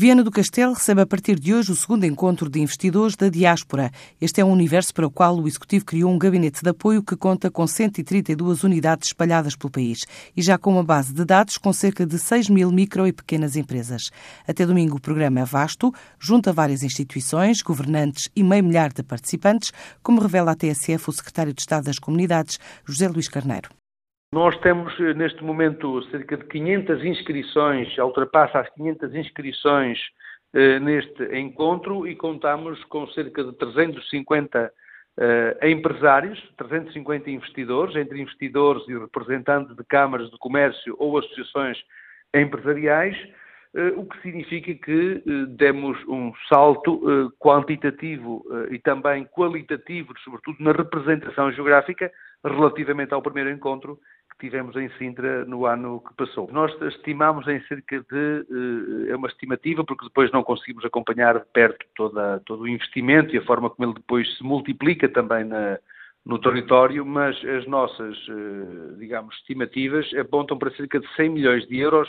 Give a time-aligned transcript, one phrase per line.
[0.00, 3.90] Viana do Castelo recebe a partir de hoje o segundo encontro de investidores da diáspora.
[4.20, 7.16] Este é um universo para o qual o Executivo criou um gabinete de apoio que
[7.16, 10.06] conta com 132 unidades espalhadas pelo país
[10.36, 13.56] e já com uma base de dados com cerca de 6 mil micro e pequenas
[13.56, 14.12] empresas.
[14.46, 19.72] Até domingo o programa é vasto, junta várias instituições, governantes e meio milhar de participantes,
[20.00, 23.77] como revela a TSF o Secretário de Estado das Comunidades, José Luís Carneiro.
[24.32, 29.98] Nós temos eh, neste momento cerca de 500 inscrições, ultrapassa as 500 inscrições
[30.52, 34.70] eh, neste encontro e contamos com cerca de 350
[35.16, 41.78] eh, empresários, 350 investidores, entre investidores e representantes de câmaras de comércio ou associações
[42.34, 43.16] empresariais,
[43.74, 50.56] eh, o que significa que eh, demos um salto eh, quantitativo e também qualitativo, sobretudo
[50.60, 52.10] na representação geográfica,
[52.44, 53.98] relativamente ao primeiro encontro
[54.38, 56.48] tivemos em Sintra no ano que passou.
[56.52, 61.46] Nós estimamos em cerca de, eh, é uma estimativa, porque depois não conseguimos acompanhar de
[61.52, 65.78] perto toda, todo o investimento e a forma como ele depois se multiplica também na,
[66.24, 71.78] no território, mas as nossas, eh, digamos, estimativas apontam para cerca de 100 milhões de
[71.78, 72.08] euros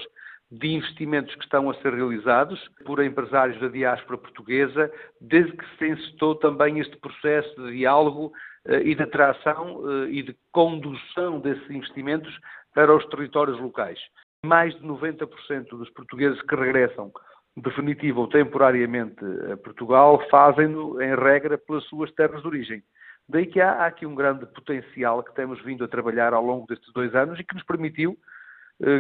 [0.52, 4.92] de investimentos que estão a ser realizados por empresários da diáspora portuguesa,
[5.22, 8.32] desde que se encetou também este processo de diálogo
[8.66, 12.36] eh, e de atração eh, e de condução desses investimentos
[12.74, 14.00] para os territórios locais.
[14.44, 17.12] Mais de 90% dos portugueses que regressam
[17.58, 22.84] definitiva ou temporariamente a Portugal fazem-no, em regra, pelas suas terras de origem.
[23.28, 26.66] Daí que há, há, aqui um grande potencial que temos vindo a trabalhar ao longo
[26.68, 28.18] destes dois anos e que nos permitiu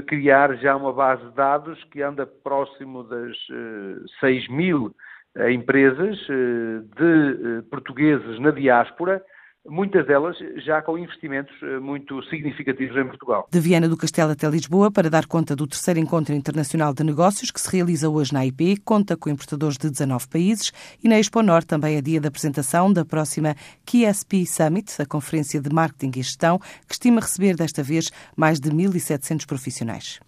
[0.07, 4.93] criar já uma base de dados que anda próximo das eh, 6 mil
[5.35, 9.23] eh, empresas eh, de portugueses na diáspora
[9.67, 13.47] muitas delas já com investimentos eh, muito significativos em Portugal.
[13.51, 17.51] De Viana do Castelo até Lisboa, para dar conta do terceiro Encontro Internacional de Negócios,
[17.51, 20.71] que se realiza hoje na IP, conta com importadores de 19 países,
[21.03, 25.61] e na Expo Norte também é dia da apresentação da próxima KSP Summit, a Conferência
[25.61, 30.17] de Marketing e Gestão, que estima receber desta vez mais de 1.700 profissionais.